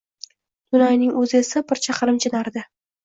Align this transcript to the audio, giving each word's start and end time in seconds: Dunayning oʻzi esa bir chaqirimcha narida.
Dunayning 0.75 1.13
oʻzi 1.23 1.37
esa 1.43 1.63
bir 1.73 1.83
chaqirimcha 1.87 2.33
narida. 2.37 2.65